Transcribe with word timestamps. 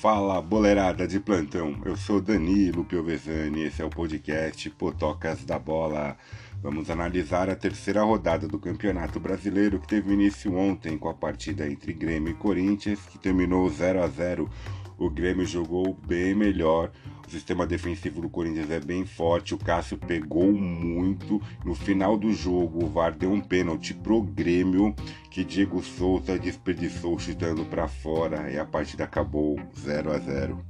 Fala, 0.00 0.40
boleirada 0.40 1.06
de 1.06 1.20
plantão. 1.20 1.76
Eu 1.84 1.94
sou 1.94 2.22
Danilo 2.22 2.82
Piovesani, 2.86 3.64
esse 3.64 3.82
é 3.82 3.84
o 3.84 3.90
podcast 3.90 4.70
Potocas 4.70 5.44
da 5.44 5.58
Bola. 5.58 6.16
Vamos 6.62 6.90
analisar 6.90 7.48
a 7.48 7.56
terceira 7.56 8.02
rodada 8.02 8.46
do 8.46 8.58
Campeonato 8.58 9.18
Brasileiro 9.18 9.80
que 9.80 9.88
teve 9.88 10.12
início 10.12 10.54
ontem 10.54 10.98
com 10.98 11.08
a 11.08 11.14
partida 11.14 11.66
entre 11.66 11.90
Grêmio 11.94 12.32
e 12.32 12.34
Corinthians, 12.34 13.00
que 13.06 13.18
terminou 13.18 13.66
0 13.70 14.02
a 14.02 14.06
0. 14.06 14.50
O 14.98 15.08
Grêmio 15.08 15.46
jogou 15.46 15.94
bem 16.06 16.34
melhor, 16.34 16.92
o 17.26 17.30
sistema 17.30 17.66
defensivo 17.66 18.20
do 18.20 18.28
Corinthians 18.28 18.70
é 18.70 18.78
bem 18.78 19.06
forte, 19.06 19.54
o 19.54 19.58
Cássio 19.58 19.96
pegou 19.96 20.52
muito. 20.52 21.40
No 21.64 21.74
final 21.74 22.18
do 22.18 22.30
jogo, 22.34 22.84
o 22.84 22.88
VAR 22.88 23.16
deu 23.16 23.32
um 23.32 23.40
pênalti 23.40 23.94
pro 23.94 24.20
Grêmio, 24.20 24.94
que 25.30 25.42
Diego 25.42 25.82
Souza 25.82 26.38
desperdiçou 26.38 27.18
chutando 27.18 27.64
para 27.64 27.88
fora 27.88 28.50
e 28.50 28.58
a 28.58 28.66
partida 28.66 29.04
acabou 29.04 29.58
0 29.74 30.12
a 30.12 30.18
0. 30.18 30.62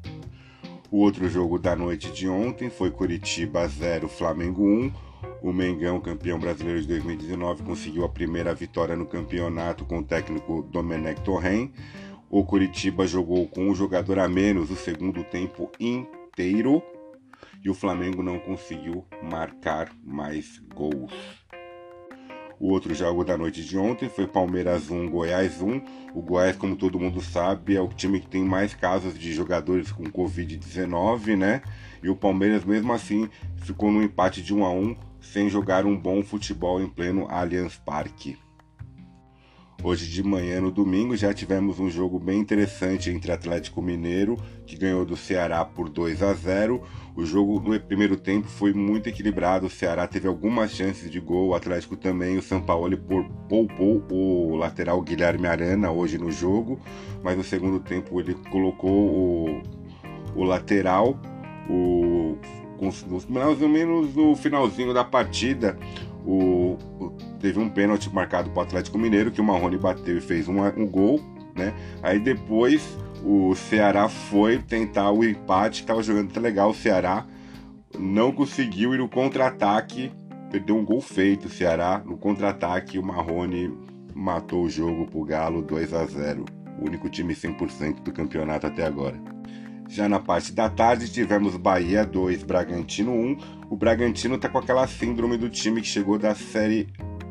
O 0.90 0.98
outro 0.98 1.28
jogo 1.28 1.56
da 1.56 1.76
noite 1.76 2.10
de 2.10 2.28
ontem 2.28 2.68
foi 2.68 2.90
Curitiba 2.90 3.64
0, 3.68 4.08
Flamengo 4.08 4.64
1. 4.64 4.92
O 5.40 5.52
Mengão, 5.52 6.00
campeão 6.00 6.36
brasileiro 6.36 6.80
de 6.80 6.88
2019, 6.88 7.62
conseguiu 7.62 8.04
a 8.04 8.08
primeira 8.08 8.52
vitória 8.52 8.96
no 8.96 9.06
campeonato 9.06 9.84
com 9.84 10.00
o 10.00 10.04
técnico 10.04 10.62
Domenech 10.62 11.20
Torren. 11.20 11.70
O 12.28 12.44
Curitiba 12.44 13.06
jogou 13.06 13.46
com 13.46 13.68
um 13.68 13.74
jogador 13.74 14.18
a 14.18 14.28
menos 14.28 14.68
o 14.68 14.74
segundo 14.74 15.22
tempo 15.22 15.70
inteiro 15.78 16.82
e 17.64 17.70
o 17.70 17.74
Flamengo 17.74 18.20
não 18.20 18.40
conseguiu 18.40 19.06
marcar 19.22 19.92
mais 20.04 20.58
gols. 20.74 21.12
O 22.60 22.72
outro 22.72 22.94
jogo 22.94 23.24
da 23.24 23.38
noite 23.38 23.64
de 23.64 23.78
ontem 23.78 24.06
foi 24.10 24.26
Palmeiras 24.26 24.90
1, 24.90 25.08
Goiás 25.08 25.62
1. 25.62 25.80
O 26.14 26.20
Goiás, 26.20 26.54
como 26.56 26.76
todo 26.76 27.00
mundo 27.00 27.22
sabe, 27.22 27.74
é 27.74 27.80
o 27.80 27.88
time 27.88 28.20
que 28.20 28.28
tem 28.28 28.44
mais 28.44 28.74
casos 28.74 29.18
de 29.18 29.32
jogadores 29.32 29.90
com 29.90 30.04
Covid-19, 30.04 31.38
né? 31.38 31.62
E 32.02 32.10
o 32.10 32.14
Palmeiras, 32.14 32.62
mesmo 32.62 32.92
assim, 32.92 33.30
ficou 33.56 33.90
no 33.90 34.02
empate 34.02 34.42
de 34.42 34.52
1 34.52 34.62
a 34.62 34.70
1 34.70 34.94
sem 35.22 35.48
jogar 35.48 35.86
um 35.86 35.96
bom 35.96 36.22
futebol 36.22 36.82
em 36.82 36.86
pleno 36.86 37.26
Allianz 37.30 37.78
Parque. 37.78 38.36
Hoje 39.82 40.10
de 40.10 40.22
manhã, 40.22 40.60
no 40.60 40.70
domingo, 40.70 41.16
já 41.16 41.32
tivemos 41.32 41.80
um 41.80 41.88
jogo 41.88 42.18
bem 42.18 42.38
interessante 42.38 43.08
entre 43.08 43.32
Atlético 43.32 43.80
Mineiro, 43.80 44.36
que 44.66 44.76
ganhou 44.76 45.06
do 45.06 45.16
Ceará 45.16 45.64
por 45.64 45.88
2 45.88 46.22
a 46.22 46.34
0. 46.34 46.82
O 47.16 47.24
jogo 47.24 47.58
no 47.60 47.80
primeiro 47.80 48.14
tempo 48.14 48.46
foi 48.46 48.74
muito 48.74 49.08
equilibrado. 49.08 49.66
O 49.66 49.70
Ceará 49.70 50.06
teve 50.06 50.28
algumas 50.28 50.72
chances 50.72 51.10
de 51.10 51.18
gol, 51.18 51.48
o 51.48 51.54
Atlético 51.54 51.96
também. 51.96 52.36
O 52.36 52.42
São 52.42 52.60
Paulo 52.60 52.94
poupou 53.48 54.04
o 54.10 54.54
lateral 54.54 55.00
Guilherme 55.00 55.46
Arana 55.46 55.90
hoje 55.90 56.18
no 56.18 56.30
jogo, 56.30 56.78
mas 57.22 57.38
no 57.38 57.42
segundo 57.42 57.80
tempo 57.80 58.20
ele 58.20 58.34
colocou 58.50 58.90
o, 58.90 59.62
o 60.36 60.44
lateral, 60.44 61.18
o, 61.70 62.36
mais 63.30 63.62
ou 63.62 63.68
menos 63.68 64.14
no 64.14 64.36
finalzinho 64.36 64.92
da 64.92 65.04
partida 65.04 65.78
o, 66.24 66.59
teve 67.40 67.58
um 67.58 67.68
pênalti 67.68 68.12
marcado 68.12 68.50
para 68.50 68.60
o 68.60 68.62
Atlético 68.62 68.98
Mineiro 68.98 69.30
que 69.30 69.40
o 69.40 69.44
Marrone 69.44 69.78
bateu 69.78 70.18
e 70.18 70.20
fez 70.20 70.46
um, 70.48 70.62
um 70.62 70.86
gol, 70.86 71.20
né? 71.54 71.74
Aí 72.02 72.18
depois 72.18 72.96
o 73.24 73.54
Ceará 73.54 74.08
foi 74.08 74.58
tentar 74.58 75.10
o 75.10 75.24
empate, 75.24 75.80
estava 75.80 76.02
jogando 76.02 76.38
legal 76.38 76.70
o 76.70 76.74
Ceará, 76.74 77.26
não 77.98 78.32
conseguiu 78.32 78.94
ir 78.94 78.98
no 78.98 79.08
contra-ataque, 79.08 80.12
perdeu 80.50 80.76
um 80.76 80.84
gol 80.84 81.00
feito 81.00 81.46
o 81.46 81.50
Ceará, 81.50 82.02
no 82.04 82.16
contra-ataque 82.16 82.98
o 82.98 83.02
Marrone 83.02 83.76
matou 84.14 84.64
o 84.64 84.70
jogo 84.70 85.06
pro 85.06 85.24
Galo 85.24 85.62
2 85.62 85.94
a 85.94 86.04
0, 86.04 86.44
o 86.80 86.86
único 86.86 87.08
time 87.08 87.34
100% 87.34 88.02
do 88.02 88.12
campeonato 88.12 88.66
até 88.66 88.84
agora. 88.84 89.20
Já 89.90 90.08
na 90.08 90.20
parte 90.20 90.52
da 90.52 90.70
tarde 90.70 91.10
tivemos 91.10 91.56
Bahia 91.56 92.06
2, 92.06 92.44
Bragantino 92.44 93.10
1. 93.10 93.38
O 93.68 93.76
Bragantino 93.76 94.38
tá 94.38 94.48
com 94.48 94.58
aquela 94.58 94.86
síndrome 94.86 95.36
do 95.36 95.48
time 95.48 95.80
que 95.80 95.88
chegou 95.88 96.16
da 96.16 96.32
Série 96.32 96.86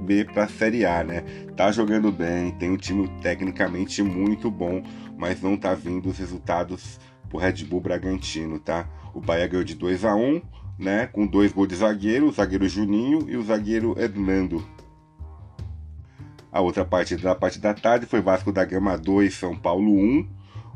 B 0.10 0.26
para 0.26 0.46
a 0.46 0.48
Série 0.48 0.88
A, 0.88 1.04
né? 1.04 1.22
Tá 1.56 1.72
jogando 1.72 2.12
bem, 2.12 2.50
tem 2.54 2.72
um 2.72 2.78
time 2.78 3.08
tecnicamente 3.22 4.02
muito 4.02 4.50
bom, 4.50 4.82
mas 5.16 5.40
não 5.40 5.56
tá 5.56 5.76
vindo 5.76 6.10
os 6.10 6.18
resultados 6.18 7.00
pro 7.30 7.38
Red 7.38 7.64
Bull 7.66 7.80
Bragantino, 7.80 8.58
tá? 8.58 8.90
O 9.14 9.22
Bahia 9.22 9.46
ganhou 9.46 9.64
de 9.64 9.76
2 9.76 10.04
a 10.04 10.16
1, 10.16 10.42
né? 10.80 11.06
Com 11.06 11.28
dois 11.28 11.54
gols 11.54 11.68
de 11.68 11.76
zagueiro, 11.76 12.28
o 12.28 12.32
zagueiro 12.32 12.68
Juninho 12.68 13.30
e 13.30 13.38
o 13.38 13.44
zagueiro 13.44 13.94
Hernando. 14.00 14.68
A 16.52 16.60
outra 16.60 16.84
parte 16.84 17.16
da 17.16 17.36
parte 17.36 17.60
da 17.60 17.76
tarde 17.76 18.08
foi 18.08 18.20
Vasco 18.20 18.52
da 18.52 18.66
Gama 18.66 18.98
2, 18.98 19.32
São 19.32 19.56
Paulo 19.56 19.92
1. 19.92 20.28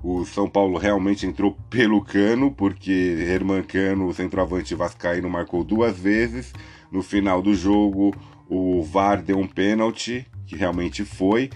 O 0.04 0.26
São 0.26 0.50
Paulo 0.50 0.78
realmente 0.78 1.26
entrou 1.26 1.58
pelo 1.70 2.04
cano, 2.04 2.52
porque 2.52 2.92
Herman 2.92 3.64
Cano, 3.64 4.08
o 4.08 4.14
centroavante 4.14 4.76
vascaíno, 4.76 5.30
marcou 5.30 5.64
duas 5.64 5.98
vezes. 5.98 6.52
No 6.92 7.02
final 7.02 7.42
do 7.42 7.56
jogo, 7.56 8.14
o 8.50 8.84
VAR 8.84 9.22
deu 9.22 9.40
um 9.40 9.48
pênalti, 9.48 10.28
que 10.46 10.58
realmente 10.58 11.06
foi, 11.06 11.50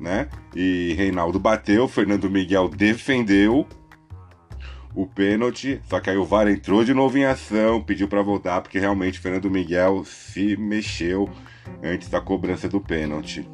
né? 0.00 0.28
E 0.56 0.92
Reinaldo 0.94 1.38
bateu, 1.38 1.86
Fernando 1.86 2.28
Miguel 2.28 2.68
defendeu 2.68 3.64
o 4.92 5.06
pênalti, 5.06 5.80
só 5.88 6.00
que 6.00 6.10
aí 6.10 6.16
o 6.16 6.24
VAR 6.24 6.48
entrou 6.48 6.82
de 6.82 6.94
novo 6.94 7.16
em 7.16 7.24
ação, 7.24 7.80
pediu 7.80 8.08
para 8.08 8.22
voltar, 8.22 8.60
porque 8.60 8.78
realmente 8.78 9.20
Fernando 9.20 9.50
Miguel 9.50 10.02
se 10.04 10.56
mexeu 10.56 11.30
antes 11.82 12.08
da 12.08 12.20
cobrança 12.20 12.68
do 12.68 12.80
pênalti. 12.80 13.48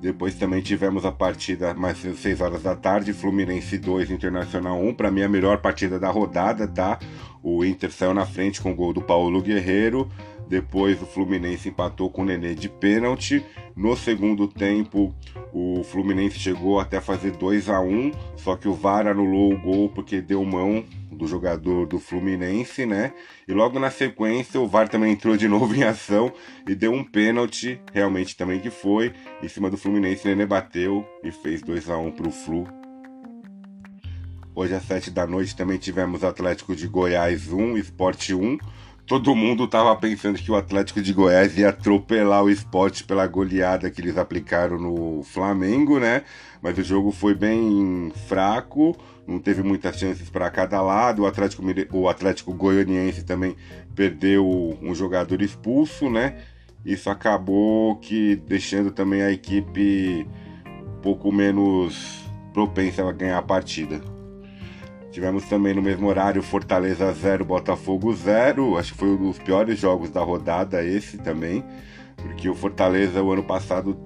Depois 0.00 0.36
também 0.36 0.60
tivemos 0.60 1.04
a 1.04 1.10
partida 1.10 1.74
mais 1.74 1.98
6 1.98 2.40
horas 2.40 2.62
da 2.62 2.76
tarde, 2.76 3.12
Fluminense 3.12 3.76
2, 3.78 4.10
Internacional 4.10 4.80
1. 4.80 4.94
Para 4.94 5.10
mim, 5.10 5.22
a 5.22 5.28
melhor 5.28 5.58
partida 5.58 5.98
da 5.98 6.08
rodada, 6.08 6.68
tá? 6.68 6.98
O 7.42 7.64
Inter 7.64 7.90
saiu 7.90 8.14
na 8.14 8.24
frente 8.24 8.60
com 8.60 8.70
o 8.70 8.74
gol 8.74 8.92
do 8.92 9.00
Paulo 9.02 9.42
Guerreiro. 9.42 10.08
Depois 10.48 11.02
o 11.02 11.06
Fluminense 11.06 11.68
empatou 11.68 12.08
com 12.10 12.22
o 12.22 12.24
Nenê 12.24 12.54
de 12.54 12.68
pênalti. 12.68 13.44
No 13.76 13.96
segundo 13.96 14.48
tempo, 14.48 15.12
o 15.52 15.82
Fluminense 15.84 16.38
chegou 16.38 16.80
até 16.80 17.00
fazer 17.00 17.32
2 17.32 17.68
a 17.68 17.80
1 17.80 18.12
só 18.36 18.56
que 18.56 18.68
o 18.68 18.74
VAR 18.74 19.06
anulou 19.06 19.52
o 19.52 19.58
gol 19.58 19.88
porque 19.90 20.20
deu 20.20 20.44
mão 20.44 20.84
do 21.18 21.26
jogador 21.26 21.86
do 21.86 21.98
Fluminense, 21.98 22.86
né? 22.86 23.12
E 23.46 23.52
logo 23.52 23.78
na 23.78 23.90
sequência, 23.90 24.58
o 24.60 24.66
VAR 24.66 24.88
também 24.88 25.12
entrou 25.12 25.36
de 25.36 25.46
novo 25.48 25.74
em 25.74 25.82
ação 25.82 26.32
e 26.66 26.74
deu 26.74 26.92
um 26.92 27.04
pênalti, 27.04 27.80
realmente 27.92 28.36
também 28.36 28.60
que 28.60 28.70
foi, 28.70 29.12
em 29.42 29.48
cima 29.48 29.68
do 29.68 29.76
Fluminense. 29.76 30.26
Nenê 30.26 30.46
bateu 30.46 31.04
e 31.22 31.30
fez 31.30 31.60
2 31.60 31.90
a 31.90 31.98
1 31.98 32.12
para 32.12 32.28
o 32.28 32.32
Flu. 32.32 32.66
Hoje 34.54 34.74
às 34.74 34.84
7 34.84 35.10
da 35.10 35.26
noite 35.26 35.54
também 35.54 35.78
tivemos 35.78 36.24
Atlético 36.24 36.74
de 36.74 36.88
Goiás 36.88 37.52
1, 37.52 37.76
Esporte 37.76 38.34
1 38.34 38.58
todo 39.08 39.34
mundo 39.34 39.64
estava 39.64 39.96
pensando 39.96 40.38
que 40.38 40.52
o 40.52 40.54
Atlético 40.54 41.00
de 41.00 41.14
Goiás 41.14 41.56
ia 41.56 41.70
atropelar 41.70 42.44
o 42.44 42.50
esporte 42.50 43.02
pela 43.02 43.26
goleada 43.26 43.90
que 43.90 44.02
eles 44.02 44.18
aplicaram 44.18 44.78
no 44.78 45.22
Flamengo, 45.22 45.98
né? 45.98 46.24
Mas 46.60 46.76
o 46.76 46.84
jogo 46.84 47.10
foi 47.10 47.34
bem 47.34 48.12
fraco, 48.26 48.94
não 49.26 49.38
teve 49.38 49.62
muitas 49.62 49.98
chances 49.98 50.28
para 50.28 50.50
cada 50.50 50.82
lado. 50.82 51.22
O 51.22 51.26
Atlético, 51.26 51.62
o 51.90 52.06
Atlético 52.06 52.52
Goianiense 52.52 53.24
também 53.24 53.56
perdeu 53.94 54.78
um 54.82 54.94
jogador 54.94 55.40
expulso, 55.40 56.10
né? 56.10 56.36
Isso 56.84 57.08
acabou 57.08 57.96
que 57.96 58.36
deixando 58.36 58.90
também 58.90 59.22
a 59.22 59.32
equipe 59.32 60.26
um 60.66 61.00
pouco 61.00 61.32
menos 61.32 62.30
propensa 62.52 63.08
a 63.08 63.12
ganhar 63.12 63.38
a 63.38 63.42
partida. 63.42 64.17
Tivemos 65.10 65.44
também 65.44 65.74
no 65.74 65.82
mesmo 65.82 66.06
horário 66.06 66.42
Fortaleza 66.42 67.12
0, 67.12 67.44
Botafogo 67.44 68.12
0. 68.14 68.76
Acho 68.76 68.92
que 68.92 68.98
foi 68.98 69.08
um 69.08 69.16
dos 69.16 69.38
piores 69.38 69.78
jogos 69.78 70.10
da 70.10 70.22
rodada 70.22 70.84
esse 70.84 71.18
também. 71.18 71.64
Porque 72.16 72.48
o 72.48 72.54
Fortaleza 72.54 73.22
o 73.22 73.32
ano 73.32 73.42
passado 73.42 73.98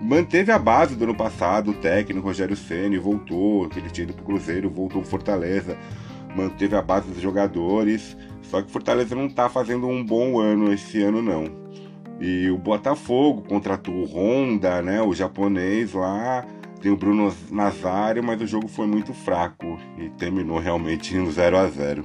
manteve 0.00 0.52
a 0.52 0.58
base 0.58 0.94
do 0.94 1.04
ano 1.04 1.14
passado, 1.14 1.70
o 1.70 1.74
técnico 1.74 2.26
Rogério 2.26 2.56
Ceni 2.56 2.98
voltou, 2.98 3.68
que 3.68 3.78
ele 3.78 3.90
tinha 3.90 4.04
ido 4.04 4.14
pro 4.14 4.24
Cruzeiro, 4.24 4.70
voltou 4.70 5.00
pro 5.00 5.10
Fortaleza, 5.10 5.76
manteve 6.34 6.76
a 6.76 6.82
base 6.82 7.08
dos 7.08 7.20
jogadores. 7.20 8.16
Só 8.42 8.60
que 8.62 8.68
o 8.68 8.70
Fortaleza 8.70 9.14
não 9.14 9.28
tá 9.28 9.48
fazendo 9.48 9.86
um 9.88 10.04
bom 10.04 10.38
ano 10.40 10.72
esse 10.72 11.02
ano 11.02 11.22
não. 11.22 11.66
E 12.20 12.48
o 12.50 12.56
Botafogo 12.56 13.42
contratou 13.42 13.94
o 13.94 14.06
Honda, 14.06 14.80
né, 14.80 15.02
o 15.02 15.14
japonês 15.14 15.92
lá, 15.92 16.46
tem 16.86 16.92
o 16.92 16.96
Bruno 16.96 17.34
Nazário, 17.50 18.22
mas 18.22 18.40
o 18.40 18.46
jogo 18.46 18.68
foi 18.68 18.86
muito 18.86 19.12
fraco 19.12 19.76
e 19.98 20.08
terminou 20.10 20.60
realmente 20.60 21.16
em 21.16 21.28
0 21.28 21.56
a 21.56 21.66
0 21.68 22.04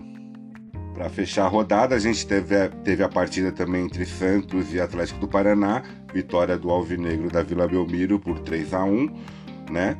Para 0.95 1.07
fechar 1.07 1.45
a 1.45 1.47
rodada, 1.47 1.93
a 1.93 1.99
gente 1.99 2.25
teve 2.25 2.55
a, 2.55 2.67
teve 2.67 3.03
a 3.03 3.07
partida 3.07 3.51
também 3.51 3.85
entre 3.85 4.07
Santos 4.07 4.73
e 4.73 4.81
Atlético 4.81 5.19
do 5.19 5.27
Paraná, 5.27 5.83
vitória 6.11 6.57
do 6.57 6.71
Alvinegro 6.71 7.29
da 7.29 7.43
Vila 7.43 7.67
Belmiro 7.67 8.17
por 8.17 8.39
3 8.39 8.73
a 8.73 8.83
1 8.83 9.13
né? 9.69 9.95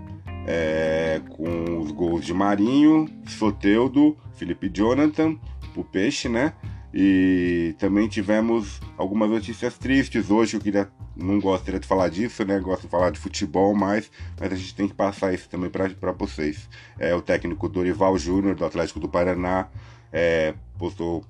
É, 0.47 1.21
com 1.29 1.77
os 1.77 1.91
gols 1.91 2.25
de 2.25 2.33
Marinho, 2.33 3.07
Soteudo, 3.27 4.17
Felipe 4.33 4.67
Jonathan, 4.67 5.37
o 5.75 5.83
Peixe, 5.83 6.27
né? 6.27 6.53
E 6.91 7.75
também 7.77 8.07
tivemos 8.07 8.81
algumas 8.97 9.29
notícias 9.29 9.77
tristes 9.77 10.31
hoje 10.31 10.57
eu 10.57 10.59
queria 10.59 10.89
não 11.15 11.39
gostaria 11.39 11.79
de 11.79 11.87
falar 11.87 12.09
disso, 12.09 12.45
né? 12.45 12.59
Gosto 12.59 12.83
de 12.83 12.87
falar 12.87 13.11
de 13.11 13.19
futebol 13.19 13.75
mais, 13.75 14.09
mas 14.39 14.51
a 14.51 14.55
gente 14.55 14.75
tem 14.75 14.87
que 14.87 14.93
passar 14.93 15.33
isso 15.33 15.49
também 15.49 15.69
para 15.69 16.11
vocês. 16.11 16.69
É 16.97 17.13
o 17.13 17.21
técnico 17.21 17.67
Dorival 17.67 18.17
Júnior 18.17 18.55
do 18.55 18.65
Atlético 18.65 18.99
do 18.99 19.09
Paraná 19.09 19.67
é, 20.11 20.53
postou 20.77 21.23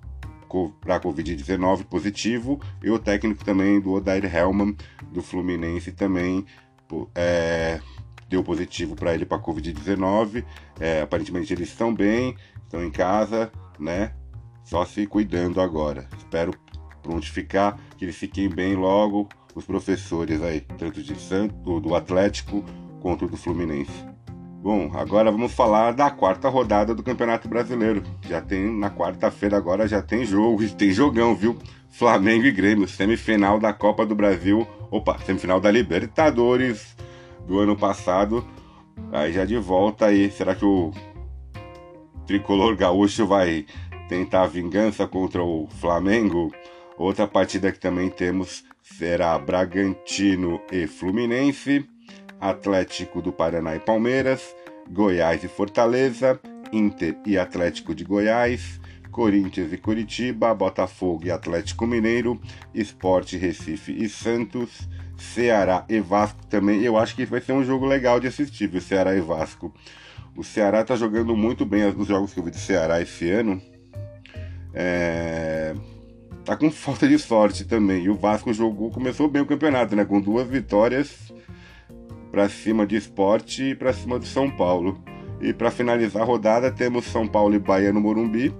para 0.82 1.00
Covid-19 1.00 1.86
positivo 1.86 2.60
e 2.84 2.90
o 2.90 3.00
técnico 3.00 3.44
também 3.46 3.80
do 3.80 3.94
Odair 3.94 4.26
Hellman 4.26 4.76
do 5.10 5.22
Fluminense 5.22 5.94
também 5.94 6.46
é, 7.16 7.80
deu 8.28 8.44
positivo 8.44 8.96
para 8.96 9.14
ele 9.14 9.26
para 9.26 9.40
Covid-19. 9.40 10.44
É, 10.80 11.02
aparentemente 11.02 11.54
eles 11.54 11.70
estão 11.70 11.94
bem, 11.94 12.36
estão 12.64 12.84
em 12.84 12.92
casa, 12.92 13.52
né? 13.80 14.14
Só 14.64 14.86
se 14.86 15.08
cuidando 15.08 15.62
agora. 15.62 16.08
Espero 16.18 16.54
prontificar 17.02 17.78
que 17.98 18.06
eles 18.06 18.16
fiquem 18.16 18.50
bem 18.50 18.76
logo, 18.76 19.28
os 19.60 19.66
professores 19.66 20.42
aí, 20.42 20.62
tanto 20.62 21.02
de 21.02 21.20
Santo, 21.20 21.80
do 21.80 21.96
Atlético 21.96 22.64
quanto 23.02 23.28
do 23.28 23.36
Fluminense. 23.38 24.12
Bom, 24.62 24.92
agora 24.94 25.32
vamos 25.32 25.52
falar 25.52 25.92
da 25.92 26.12
quarta 26.12 26.48
rodada 26.48 26.94
do 26.94 27.02
Campeonato 27.02 27.48
Brasileiro. 27.48 28.04
Já 28.30 28.40
tem 28.40 28.72
na 28.72 28.92
quarta-feira 28.92 29.58
agora 29.58 29.88
já 29.88 30.04
tem 30.04 30.24
jogo, 30.24 30.68
tem 30.78 30.92
jogão, 30.92 31.36
viu? 31.36 31.58
Flamengo 31.90 32.46
e 32.46 32.52
Grêmio, 32.52 32.88
semifinal 32.88 33.60
da 33.60 33.74
Copa 33.74 34.06
do 34.06 34.16
Brasil, 34.16 34.68
opa, 34.92 35.18
semifinal 35.26 35.60
da 35.60 35.72
Libertadores 35.72 36.96
do 37.48 37.60
ano 37.60 37.76
passado. 37.76 38.46
Aí 39.12 39.34
já 39.34 39.46
de 39.46 39.58
volta 39.58 40.06
aí, 40.06 40.30
será 40.30 40.54
que 40.54 40.64
o 40.64 40.92
tricolor 42.28 42.76
gaúcho 42.76 43.26
vai 43.26 43.66
tentar 44.08 44.46
vingança 44.46 45.08
contra 45.08 45.44
o 45.44 45.68
Flamengo? 45.80 46.52
Outra 46.98 47.28
partida 47.28 47.72
que 47.72 47.80
também 47.80 48.10
temos 48.10 48.64
será 48.82 49.38
Bragantino 49.40 50.62
e 50.72 50.88
Fluminense. 50.88 51.86
Atlético 52.40 53.22
do 53.22 53.32
Paraná 53.32 53.76
e 53.76 53.80
Palmeiras, 53.80 54.56
Goiás 54.90 55.44
e 55.44 55.48
Fortaleza, 55.48 56.40
Inter 56.74 57.16
e 57.24 57.38
Atlético 57.38 57.94
de 57.94 58.04
Goiás, 58.04 58.82
Corinthians 59.12 59.72
e 59.72 59.78
Curitiba, 59.78 60.54
Botafogo 60.56 61.26
e 61.26 61.32
Atlético 61.32 61.86
Mineiro, 61.86 62.42
Esporte 62.74 63.38
Recife 63.38 63.92
e 63.92 64.10
Santos, 64.10 64.90
Ceará 65.16 65.86
e 65.88 66.00
Vasco 66.00 66.44
também. 66.48 66.82
Eu 66.82 66.98
acho 66.98 67.16
que 67.16 67.26
vai 67.26 67.42
ser 67.42 67.52
um 67.52 67.64
jogo 67.64 67.86
legal 67.86 68.20
de 68.20 68.28
assistir, 68.28 68.68
viu? 68.68 68.82
Ceará 68.82 69.16
e 69.16 69.22
Vasco. 69.22 69.72
O 70.36 70.44
Ceará 70.44 70.84
tá 70.84 70.96
jogando 70.96 71.36
muito 71.36 71.64
bem 71.64 71.94
nos 71.94 72.08
jogos 72.08 72.34
que 72.34 72.40
eu 72.40 72.44
vi 72.44 72.52
de 72.52 72.58
Ceará 72.58 73.00
esse 73.02 73.30
ano. 73.30 73.62
É... 74.74 75.76
Tá 76.52 76.58
com 76.58 76.70
falta 76.70 77.08
de 77.08 77.18
sorte 77.18 77.64
também. 77.64 78.04
E 78.04 78.10
o 78.10 78.14
Vasco 78.14 78.54
jogou, 78.54 78.92
começou 78.92 79.30
bem 79.30 79.42
o 79.42 79.46
campeonato, 79.46 79.96
né? 79.96 80.04
Com 80.04 80.20
duas 80.20 80.46
vitórias 80.46 81.32
para 82.30 82.50
cima 82.50 82.86
de 82.86 82.98
esporte 82.98 83.70
e 83.70 83.74
para 83.74 83.94
cima 83.94 84.20
do 84.20 84.26
São 84.26 84.52
Paulo. 84.52 85.02
E 85.40 85.54
para 85.54 85.72
finalizar 85.72 86.24
a 86.24 86.26
rodada 86.26 86.70
temos 86.70 87.06
São 87.06 87.26
Paulo 87.26 87.56
e 87.56 87.60
Bahia 87.60 87.94
no 87.94 88.02
Morumbi, 88.02 88.54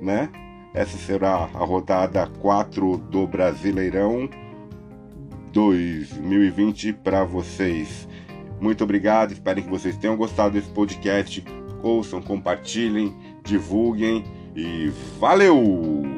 né? 0.00 0.28
Essa 0.72 0.96
será 0.96 1.50
a 1.52 1.64
rodada 1.64 2.24
4 2.38 2.98
do 2.98 3.26
Brasileirão 3.26 4.30
2020 5.52 6.92
para 6.92 7.24
vocês. 7.24 8.06
Muito 8.60 8.84
obrigado, 8.84 9.32
espero 9.32 9.60
que 9.60 9.68
vocês 9.68 9.96
tenham 9.96 10.16
gostado 10.16 10.54
desse 10.54 10.70
podcast. 10.70 11.44
Ouçam, 11.82 12.22
compartilhem, 12.22 13.12
divulguem 13.42 14.22
e 14.54 14.92
valeu! 15.18 16.11